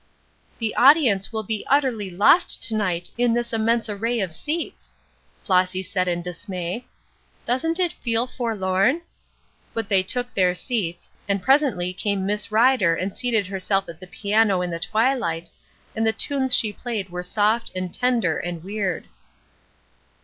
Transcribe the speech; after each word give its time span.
"The 0.57 0.73
audience 0.75 1.31
will 1.31 1.43
be 1.43 1.63
utterly 1.69 2.09
lost 2.09 2.63
to 2.63 2.75
night 2.75 3.11
in 3.19 3.35
this 3.35 3.53
immense 3.53 3.87
array 3.87 4.19
of 4.19 4.33
seats;" 4.33 4.93
Flossy 5.43 5.83
said 5.83 6.07
in 6.07 6.23
dismay. 6.23 6.87
"Doesn't 7.45 7.77
it 7.79 7.93
feel 7.93 8.25
forlorn?" 8.25 9.01
But 9.75 9.89
they 9.89 10.01
took 10.01 10.33
their 10.33 10.55
seats, 10.55 11.11
and 11.29 11.39
presently 11.43 11.93
came 11.93 12.25
Miss 12.25 12.51
Ryder 12.51 12.95
and 12.95 13.15
seated 13.15 13.45
herself 13.45 13.87
at 13.89 13.99
the 13.99 14.07
piano 14.07 14.63
in 14.63 14.71
the 14.71 14.79
twilight, 14.79 15.51
and 15.95 16.03
the 16.03 16.13
tunes 16.13 16.55
she 16.55 16.73
played 16.73 17.09
were 17.11 17.21
soft 17.21 17.71
and 17.75 17.93
tender 17.93 18.39
and 18.39 18.63
weird. 18.63 19.07